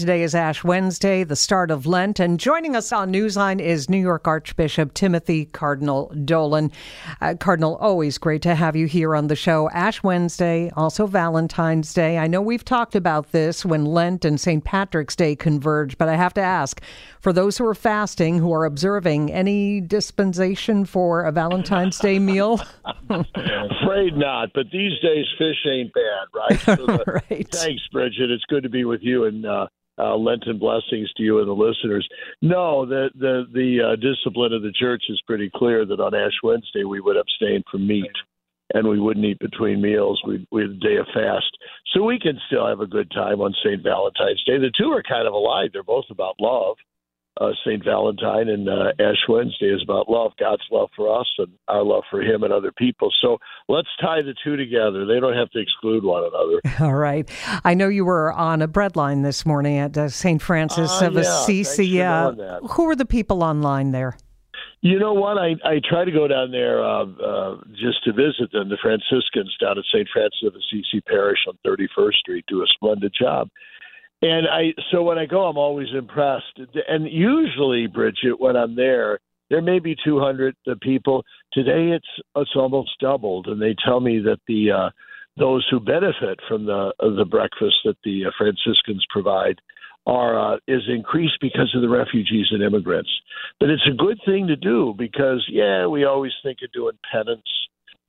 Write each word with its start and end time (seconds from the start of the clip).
Today 0.00 0.24
is 0.24 0.34
Ash 0.34 0.64
Wednesday, 0.64 1.22
the 1.22 1.36
start 1.36 1.70
of 1.70 1.86
Lent, 1.86 2.18
and 2.18 2.40
joining 2.40 2.74
us 2.74 2.90
on 2.90 3.12
Newsline 3.12 3.60
is 3.60 3.88
New 3.88 4.00
York 4.00 4.26
Archbishop 4.26 4.92
Timothy 4.92 5.44
Cardinal 5.44 6.12
Dolan. 6.24 6.72
Uh, 7.20 7.36
Cardinal, 7.38 7.76
always 7.76 8.18
great 8.18 8.42
to 8.42 8.56
have 8.56 8.74
you 8.74 8.86
here 8.86 9.14
on 9.14 9.28
the 9.28 9.36
show. 9.36 9.70
Ash 9.70 10.02
Wednesday, 10.02 10.68
also 10.76 11.06
Valentine's 11.06 11.94
Day. 11.94 12.18
I 12.18 12.26
know 12.26 12.42
we've 12.42 12.64
talked 12.64 12.96
about 12.96 13.30
this 13.30 13.64
when 13.64 13.84
Lent 13.84 14.24
and 14.24 14.40
St. 14.40 14.64
Patrick's 14.64 15.14
Day 15.14 15.36
converge, 15.36 15.96
but 15.96 16.08
I 16.08 16.16
have 16.16 16.34
to 16.34 16.40
ask 16.40 16.82
for 17.20 17.32
those 17.32 17.56
who 17.56 17.64
are 17.64 17.72
fasting, 17.72 18.38
who 18.38 18.52
are 18.52 18.64
observing, 18.64 19.30
any 19.30 19.80
dispensation 19.80 20.86
for 20.86 21.22
a 21.22 21.30
Valentine's 21.30 22.00
Day 22.00 22.18
meal? 22.18 22.60
Afraid 23.10 24.16
not, 24.16 24.48
but 24.54 24.66
these 24.72 24.98
days 25.00 25.26
fish 25.38 25.64
ain't 25.70 25.92
bad, 25.92 26.26
right? 26.34 26.60
So 26.64 26.74
the, 26.84 27.22
right. 27.30 27.48
Thanks, 27.52 27.86
Bridget. 27.92 28.32
It's 28.32 28.44
good 28.48 28.64
to 28.64 28.68
be 28.68 28.84
with 28.84 29.00
you 29.00 29.26
and. 29.26 29.46
Uh, 29.46 29.68
uh, 29.98 30.16
Lenten 30.16 30.58
blessings 30.58 31.12
to 31.16 31.22
you 31.22 31.38
and 31.38 31.48
the 31.48 31.52
listeners. 31.52 32.06
No, 32.42 32.84
the 32.86 33.10
the 33.14 33.44
the 33.52 33.92
uh, 33.92 33.96
discipline 33.96 34.52
of 34.52 34.62
the 34.62 34.72
church 34.72 35.04
is 35.08 35.22
pretty 35.26 35.50
clear 35.54 35.86
that 35.86 36.00
on 36.00 36.14
Ash 36.14 36.38
Wednesday 36.42 36.84
we 36.84 37.00
would 37.00 37.16
abstain 37.16 37.62
from 37.70 37.86
meat 37.86 38.12
and 38.72 38.88
we 38.88 38.98
wouldn't 38.98 39.24
eat 39.24 39.38
between 39.38 39.80
meals. 39.80 40.20
We'd, 40.26 40.46
we'd 40.50 40.70
a 40.70 40.74
day 40.74 40.96
of 40.96 41.06
fast, 41.14 41.50
so 41.92 42.02
we 42.02 42.18
can 42.18 42.38
still 42.46 42.66
have 42.66 42.80
a 42.80 42.86
good 42.86 43.10
time 43.10 43.40
on 43.40 43.54
Saint 43.64 43.82
Valentine's 43.82 44.42
Day. 44.44 44.58
The 44.58 44.72
two 44.76 44.90
are 44.90 45.02
kind 45.02 45.28
of 45.28 45.34
alike. 45.34 45.70
They're 45.72 45.82
both 45.82 46.06
about 46.10 46.36
love 46.40 46.76
uh, 47.40 47.50
St. 47.66 47.84
Valentine 47.84 48.48
and 48.48 48.68
uh, 48.68 48.92
Ash 49.00 49.16
Wednesday 49.28 49.66
is 49.66 49.82
about 49.82 50.08
love, 50.08 50.32
God's 50.38 50.62
love 50.70 50.88
for 50.94 51.20
us 51.20 51.26
and 51.38 51.48
our 51.68 51.82
love 51.82 52.04
for 52.10 52.22
Him 52.22 52.44
and 52.44 52.52
other 52.52 52.70
people. 52.72 53.10
So 53.20 53.38
let's 53.68 53.88
tie 54.00 54.22
the 54.22 54.34
two 54.44 54.56
together. 54.56 55.04
They 55.04 55.18
don't 55.18 55.36
have 55.36 55.50
to 55.50 55.58
exclude 55.58 56.04
one 56.04 56.24
another. 56.24 56.60
All 56.84 56.94
right. 56.94 57.28
I 57.64 57.74
know 57.74 57.88
you 57.88 58.04
were 58.04 58.32
on 58.32 58.62
a 58.62 58.68
breadline 58.68 59.22
this 59.24 59.44
morning 59.44 59.78
at 59.78 59.98
uh, 59.98 60.08
St. 60.08 60.40
Francis 60.40 61.02
uh, 61.02 61.06
of 61.06 61.14
yeah, 61.14 61.20
Assisi. 61.20 62.00
Uh, 62.00 62.60
who 62.70 62.88
are 62.88 62.96
the 62.96 63.06
people 63.06 63.42
online 63.42 63.90
there? 63.90 64.16
You 64.80 64.98
know 64.98 65.14
what? 65.14 65.38
I, 65.38 65.54
I 65.64 65.80
try 65.88 66.04
to 66.04 66.12
go 66.12 66.28
down 66.28 66.50
there 66.50 66.84
uh, 66.84 67.06
uh, 67.06 67.56
just 67.70 68.04
to 68.04 68.12
visit 68.12 68.52
them. 68.52 68.68
The 68.68 68.76
Franciscans 68.82 69.56
down 69.58 69.78
at 69.78 69.84
St. 69.92 70.06
Francis 70.12 70.44
of 70.46 70.54
Assisi 70.54 71.00
Parish 71.00 71.38
on 71.48 71.58
31st 71.66 72.12
Street 72.12 72.44
do 72.46 72.62
a 72.62 72.66
splendid 72.66 73.12
job. 73.18 73.48
And 74.24 74.48
I 74.48 74.72
so 74.90 75.02
when 75.02 75.18
I 75.18 75.26
go, 75.26 75.42
I'm 75.42 75.58
always 75.58 75.88
impressed. 75.92 76.58
And 76.88 77.06
usually, 77.06 77.86
Bridget, 77.86 78.40
when 78.40 78.56
I'm 78.56 78.74
there, 78.74 79.18
there 79.50 79.60
may 79.60 79.80
be 79.80 79.94
200 80.02 80.56
people. 80.80 81.22
Today, 81.52 81.94
it's 81.94 82.08
it's 82.34 82.56
almost 82.56 82.92
doubled, 83.00 83.48
and 83.48 83.60
they 83.60 83.76
tell 83.84 84.00
me 84.00 84.20
that 84.20 84.38
the 84.48 84.70
uh, 84.70 84.90
those 85.36 85.66
who 85.70 85.78
benefit 85.78 86.40
from 86.48 86.64
the 86.64 86.94
uh, 86.98 87.10
the 87.14 87.26
breakfast 87.26 87.76
that 87.84 87.98
the 88.02 88.24
uh, 88.24 88.30
Franciscans 88.38 89.04
provide 89.10 89.58
are 90.06 90.54
uh, 90.54 90.56
is 90.66 90.82
increased 90.88 91.36
because 91.42 91.70
of 91.74 91.82
the 91.82 91.88
refugees 91.90 92.46
and 92.50 92.62
immigrants. 92.62 93.10
But 93.60 93.68
it's 93.68 93.86
a 93.86 93.94
good 93.94 94.18
thing 94.24 94.46
to 94.46 94.56
do 94.56 94.94
because 94.96 95.44
yeah, 95.50 95.86
we 95.86 96.06
always 96.06 96.32
think 96.42 96.60
of 96.64 96.72
doing 96.72 96.96
penance 97.12 97.42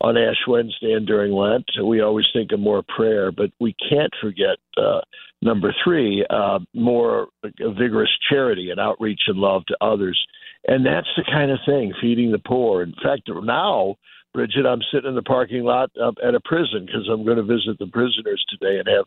on 0.01 0.17
Ash 0.17 0.37
Wednesday 0.47 0.93
and 0.93 1.07
during 1.07 1.31
Lent. 1.31 1.65
We 1.83 2.01
always 2.01 2.25
think 2.33 2.51
of 2.51 2.59
more 2.59 2.83
prayer, 2.95 3.31
but 3.31 3.51
we 3.59 3.75
can't 3.89 4.11
forget 4.21 4.57
uh, 4.77 5.01
number 5.41 5.73
three, 5.83 6.25
uh, 6.29 6.59
more 6.73 7.27
vigorous 7.59 8.09
charity 8.29 8.71
and 8.71 8.79
outreach 8.79 9.21
and 9.27 9.37
love 9.37 9.65
to 9.67 9.77
others. 9.81 10.21
And 10.67 10.85
that's 10.85 11.07
the 11.15 11.23
kind 11.23 11.51
of 11.51 11.59
thing, 11.65 11.93
feeding 12.01 12.31
the 12.31 12.39
poor. 12.39 12.81
In 12.81 12.93
fact, 13.03 13.29
now, 13.29 13.95
Bridget, 14.33 14.65
I'm 14.65 14.81
sitting 14.91 15.09
in 15.09 15.15
the 15.15 15.21
parking 15.21 15.63
lot 15.63 15.91
at 15.97 16.35
a 16.35 16.41
prison 16.43 16.85
because 16.85 17.07
I'm 17.09 17.23
going 17.23 17.37
to 17.37 17.43
visit 17.43 17.77
the 17.79 17.87
prisoners 17.87 18.43
today 18.49 18.79
and 18.79 18.87
have 18.87 19.05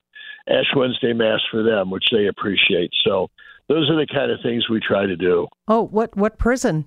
Ash 0.48 0.72
Wednesday 0.74 1.12
Mass 1.12 1.40
for 1.50 1.62
them, 1.62 1.90
which 1.90 2.06
they 2.10 2.28
appreciate. 2.28 2.90
So 3.04 3.28
those 3.68 3.90
are 3.90 3.96
the 3.96 4.06
kind 4.06 4.30
of 4.30 4.38
things 4.42 4.68
we 4.70 4.80
try 4.80 5.04
to 5.04 5.16
do. 5.16 5.46
Oh, 5.66 5.82
what 5.82 6.16
what 6.16 6.38
prison? 6.38 6.86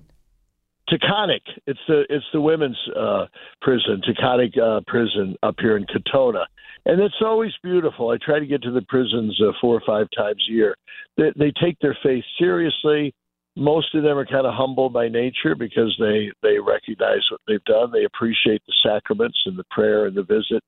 Taconic. 0.92 1.40
It's 1.66 1.80
the 1.88 2.04
it's 2.10 2.24
the 2.32 2.40
women's 2.40 2.78
uh, 2.96 3.26
prison, 3.62 4.02
Taconic 4.06 4.58
uh, 4.58 4.80
prison 4.86 5.36
up 5.42 5.54
here 5.58 5.76
in 5.76 5.86
Katonah, 5.86 6.44
and 6.84 7.00
it's 7.00 7.14
always 7.22 7.52
beautiful. 7.62 8.10
I 8.10 8.18
try 8.24 8.38
to 8.38 8.46
get 8.46 8.62
to 8.62 8.70
the 8.70 8.82
prisons 8.82 9.40
uh, 9.40 9.52
four 9.60 9.74
or 9.74 9.82
five 9.86 10.08
times 10.16 10.44
a 10.50 10.52
year. 10.52 10.76
They, 11.16 11.32
they 11.36 11.52
take 11.62 11.78
their 11.80 11.96
faith 12.02 12.24
seriously. 12.38 13.14
Most 13.56 13.94
of 13.94 14.02
them 14.02 14.16
are 14.16 14.26
kind 14.26 14.46
of 14.46 14.54
humble 14.54 14.88
by 14.88 15.08
nature 15.08 15.54
because 15.54 15.94
they 15.98 16.30
they 16.42 16.58
recognize 16.58 17.22
what 17.30 17.40
they've 17.46 17.64
done. 17.64 17.90
They 17.92 18.04
appreciate 18.04 18.62
the 18.66 18.74
sacraments 18.82 19.38
and 19.46 19.58
the 19.58 19.64
prayer 19.70 20.06
and 20.06 20.16
the 20.16 20.22
visit, 20.22 20.62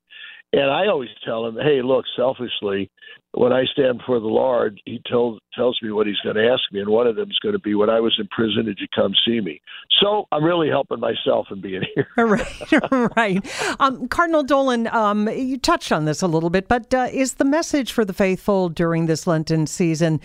and 0.53 0.71
I 0.71 0.87
always 0.87 1.09
tell 1.25 1.45
him, 1.45 1.55
hey, 1.55 1.81
look, 1.81 2.05
selfishly, 2.15 2.89
when 3.33 3.51
I 3.51 3.65
stand 3.65 3.97
before 3.97 4.19
the 4.19 4.27
Lord, 4.27 4.79
He 4.85 5.01
told, 5.09 5.39
tells 5.53 5.77
me 5.81 5.91
what 5.91 6.07
He's 6.07 6.19
going 6.23 6.37
to 6.37 6.47
ask 6.47 6.61
me, 6.71 6.79
and 6.79 6.89
one 6.89 7.07
of 7.07 7.15
them 7.15 7.29
is 7.29 7.37
going 7.39 7.53
to 7.53 7.59
be, 7.59 7.75
when 7.75 7.89
I 7.89 7.99
was 7.99 8.15
in 8.19 8.27
prison, 8.27 8.65
did 8.65 8.79
you 8.79 8.87
come 8.95 9.13
see 9.25 9.41
me? 9.41 9.59
So 10.01 10.25
I'm 10.31 10.43
really 10.43 10.69
helping 10.69 10.99
myself 10.99 11.47
in 11.51 11.61
being 11.61 11.83
here. 11.93 12.07
right, 12.17 13.15
right. 13.17 13.79
Um, 13.81 14.07
Cardinal 14.07 14.43
Dolan, 14.43 14.87
um, 14.87 15.27
you 15.27 15.57
touched 15.57 15.91
on 15.91 16.05
this 16.05 16.21
a 16.21 16.27
little 16.27 16.49
bit, 16.49 16.67
but 16.67 16.93
uh, 16.93 17.07
is 17.11 17.33
the 17.33 17.45
message 17.45 17.91
for 17.91 18.05
the 18.05 18.13
faithful 18.13 18.69
during 18.69 19.07
this 19.07 19.27
Lenten 19.27 19.67
season 19.67 20.21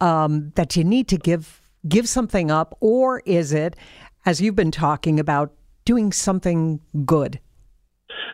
um, 0.00 0.52
that 0.56 0.76
you 0.76 0.84
need 0.84 1.08
to 1.08 1.16
give 1.16 1.62
give 1.88 2.06
something 2.06 2.50
up, 2.50 2.76
or 2.80 3.20
is 3.24 3.54
it, 3.54 3.74
as 4.26 4.40
you've 4.40 4.54
been 4.54 4.70
talking 4.70 5.18
about, 5.18 5.54
doing 5.86 6.12
something 6.12 6.78
good? 7.06 7.40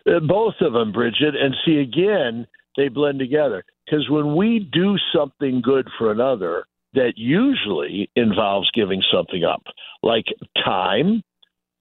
Uh, 0.09 0.19
both 0.19 0.55
of 0.61 0.73
them, 0.73 0.91
Bridget. 0.91 1.35
And 1.35 1.55
see, 1.65 1.77
again, 1.79 2.47
they 2.75 2.87
blend 2.89 3.19
together. 3.19 3.63
Because 3.85 4.09
when 4.09 4.35
we 4.35 4.69
do 4.71 4.95
something 5.15 5.61
good 5.61 5.87
for 5.97 6.11
another, 6.11 6.65
that 6.93 7.13
usually 7.15 8.09
involves 8.15 8.69
giving 8.73 9.01
something 9.13 9.43
up, 9.43 9.63
like 10.03 10.25
time, 10.63 11.21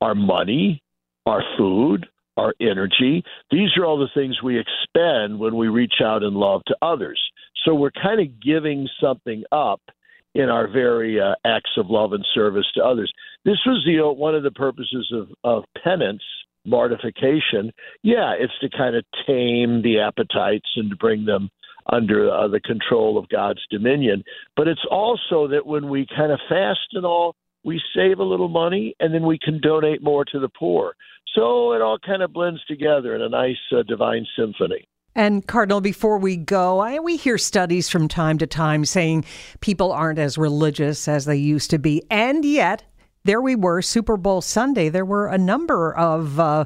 our 0.00 0.14
money, 0.14 0.82
our 1.26 1.42
food, 1.56 2.06
our 2.36 2.54
energy. 2.60 3.22
These 3.50 3.70
are 3.78 3.84
all 3.84 3.98
the 3.98 4.08
things 4.14 4.42
we 4.42 4.58
expend 4.58 5.38
when 5.38 5.56
we 5.56 5.68
reach 5.68 5.94
out 6.02 6.22
in 6.22 6.34
love 6.34 6.62
to 6.66 6.76
others. 6.82 7.20
So 7.64 7.74
we're 7.74 7.90
kind 7.90 8.20
of 8.20 8.40
giving 8.40 8.88
something 9.00 9.42
up 9.52 9.80
in 10.34 10.50
our 10.50 10.68
very 10.68 11.18
uh, 11.18 11.34
acts 11.46 11.70
of 11.78 11.86
love 11.88 12.12
and 12.12 12.24
service 12.34 12.66
to 12.74 12.84
others. 12.84 13.10
This 13.44 13.58
was 13.64 13.82
the 13.86 14.12
one 14.12 14.34
of 14.34 14.42
the 14.42 14.50
purposes 14.50 15.10
of, 15.12 15.28
of 15.44 15.64
penance 15.82 16.22
mortification, 16.66 17.72
yeah, 18.03 18.34
it's 18.38 18.53
to 18.60 18.69
kind 18.69 18.97
of 18.97 19.04
tame 19.27 19.82
the 19.82 20.00
appetites 20.00 20.69
and 20.77 20.91
to 20.91 20.97
bring 20.97 21.25
them 21.25 21.50
under 21.93 22.31
uh, 22.31 22.49
the 22.49 22.60
control 22.60 23.16
of 23.19 23.28
God's 23.28 23.65
dominion. 23.71 24.25
But 24.56 24.69
it's 24.69 24.84
also 24.91 25.49
that 25.49 25.66
when 25.66 25.88
we 25.88 26.06
kind 26.16 26.32
of 26.32 26.41
fast 26.49 26.88
and 26.93 27.06
all, 27.06 27.34
we 27.65 27.81
save 27.94 28.19
a 28.19 28.25
little 28.25 28.49
money 28.49 28.94
and 29.00 29.12
then 29.12 29.27
we 29.27 29.38
can 29.38 29.60
donate 29.60 30.03
more 30.03 30.25
to 30.27 30.38
the 30.38 30.49
poor. 30.49 30.94
So 31.34 31.72
it 31.72 31.82
all 31.82 31.99
kind 31.99 32.22
of 32.22 32.32
blends 32.32 32.65
together 32.65 33.15
in 33.15 33.22
a 33.22 33.28
nice 33.28 33.56
uh, 33.72 33.83
divine 33.83 34.27
symphony. 34.38 34.88
And 35.15 35.47
Cardinal, 35.47 35.81
before 35.81 36.19
we 36.19 36.37
go, 36.37 36.78
I, 36.81 36.98
we 36.98 37.16
hear 37.16 37.38
studies 37.38 37.88
from 37.88 38.06
time 38.06 38.37
to 38.38 38.47
time 38.47 38.84
saying 38.84 39.25
people 39.60 39.91
aren't 39.91 40.19
as 40.19 40.37
religious 40.37 41.09
as 41.09 41.25
they 41.25 41.37
used 41.37 41.71
to 41.71 41.78
be, 41.78 42.03
and 42.10 42.44
yet 42.44 42.84
there 43.26 43.41
we 43.41 43.56
were, 43.56 43.82
Super 43.82 44.16
Bowl 44.16 44.41
Sunday. 44.41 44.88
There 44.88 45.04
were 45.04 45.26
a 45.26 45.37
number 45.37 45.94
of 45.94 46.41
uh, 46.41 46.64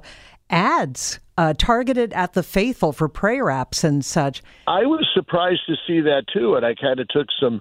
ads 0.50 1.19
uh, 1.38 1.54
targeted 1.56 2.12
at 2.12 2.34
the 2.34 2.43
faithful 2.43 2.93
for 2.93 3.09
prayer 3.09 3.47
apps 3.47 3.82
and 3.82 4.04
such. 4.04 4.43
I 4.66 4.81
was 4.84 5.06
surprised 5.15 5.62
to 5.69 5.75
see 5.87 6.00
that 6.03 6.25
too, 6.32 6.54
and 6.54 6.66
I 6.66 6.75
kind 6.75 7.00
of 7.00 7.09
took 7.09 7.28
some 7.41 7.60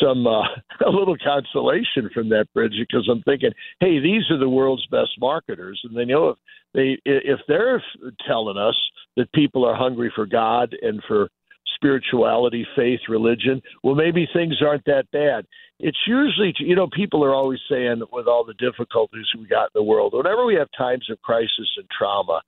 some 0.00 0.26
uh, 0.26 0.42
a 0.86 0.90
little 0.90 1.16
consolation 1.16 2.08
from 2.14 2.28
that, 2.28 2.46
Bridget, 2.54 2.86
because 2.88 3.08
I'm 3.10 3.22
thinking, 3.22 3.50
hey, 3.80 3.98
these 3.98 4.30
are 4.30 4.38
the 4.38 4.48
world's 4.48 4.86
best 4.86 5.10
marketers, 5.18 5.80
and 5.84 5.96
they 5.96 6.04
know 6.04 6.28
if 6.28 6.38
they 6.72 6.98
if 7.04 7.40
they're 7.48 7.82
telling 8.26 8.56
us 8.56 8.76
that 9.16 9.32
people 9.32 9.64
are 9.64 9.74
hungry 9.74 10.12
for 10.14 10.26
God 10.26 10.74
and 10.82 11.02
for 11.08 11.28
spirituality, 11.76 12.66
faith, 12.74 13.00
religion, 13.08 13.62
well, 13.84 13.94
maybe 13.94 14.28
things 14.32 14.56
aren't 14.60 14.84
that 14.86 15.04
bad. 15.12 15.46
It's 15.78 15.98
usually, 16.06 16.54
you 16.58 16.74
know, 16.74 16.88
people 16.88 17.22
are 17.22 17.34
always 17.34 17.60
saying 17.70 18.02
with 18.10 18.26
all 18.26 18.44
the 18.44 18.54
difficulties 18.54 19.26
we 19.38 19.46
got 19.46 19.64
in 19.64 19.74
the 19.74 19.82
world, 19.82 20.14
whenever 20.14 20.44
we 20.44 20.54
have 20.56 20.68
times 20.76 21.06
of 21.10 21.20
crisis 21.22 21.70
and 21.76 21.86
trauma, 21.96 22.40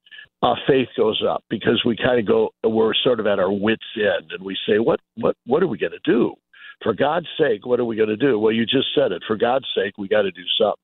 uh, 0.43 0.55
faith 0.67 0.89
goes 0.97 1.23
up 1.29 1.45
because 1.51 1.83
we 1.85 1.97
kind 1.97 2.19
of 2.19 2.27
go, 2.27 2.51
we're 2.65 2.95
sort 3.05 3.21
of 3.21 3.27
at 3.27 3.39
our 3.39 3.53
wits' 3.53 3.83
end, 3.97 4.33
and 4.33 4.43
we 4.43 4.57
say, 4.67 4.79
what, 4.79 5.01
what, 5.17 5.37
what 5.47 5.63
are 5.63 5.69
we 5.69 5.79
going 5.79 5.93
to 5.93 5.99
do? 6.11 6.35
For 6.83 6.95
God's 6.95 7.27
sake, 7.39 7.67
what 7.67 7.81
are 7.81 7.85
we 7.85 7.97
going 7.97 8.09
to 8.09 8.17
do? 8.17 8.39
Well, 8.39 8.53
you 8.53 8.65
just 8.65 8.95
said 8.95 9.11
it. 9.11 9.23
For 9.27 9.37
God's 9.37 9.67
sake, 9.77 9.99
we 9.99 10.09
got 10.09 10.23
to 10.23 10.31
do 10.31 10.45
something, 10.61 10.79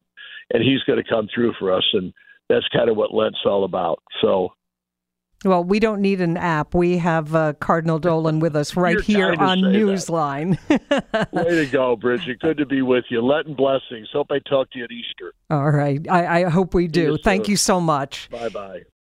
and 0.52 0.62
He's 0.62 0.82
going 0.82 1.02
to 1.02 1.08
come 1.08 1.28
through 1.32 1.54
for 1.58 1.72
us, 1.72 1.84
and 1.92 2.12
that's 2.48 2.66
kind 2.76 2.90
of 2.90 2.96
what 2.96 3.14
Lent's 3.14 3.38
all 3.46 3.64
about. 3.64 4.02
So 4.20 4.48
well, 5.44 5.62
we 5.62 5.78
don't 5.80 6.00
need 6.00 6.20
an 6.20 6.36
app. 6.36 6.74
We 6.74 6.98
have 6.98 7.34
uh, 7.34 7.52
Cardinal 7.54 7.98
Dolan 7.98 8.40
with 8.40 8.56
us 8.56 8.76
right 8.76 9.00
here 9.00 9.34
on 9.38 9.58
Newsline. 9.60 10.58
Way 11.32 11.50
to 11.50 11.66
go, 11.66 11.96
Bridget. 11.96 12.40
Good 12.40 12.58
to 12.58 12.66
be 12.66 12.82
with 12.82 13.04
you. 13.10 13.20
Lenten 13.20 13.54
blessings. 13.54 14.08
Hope 14.12 14.28
I 14.30 14.38
talk 14.48 14.70
to 14.72 14.78
you 14.78 14.84
at 14.84 14.90
Easter. 14.90 15.34
All 15.50 15.70
right. 15.70 16.00
I, 16.10 16.44
I 16.44 16.48
hope 16.50 16.74
we 16.74 16.88
do. 16.88 17.18
Thank 17.18 17.48
you 17.48 17.56
so 17.56 17.80
much. 17.80 18.28
Bye 18.30 18.48
bye. 18.48 18.82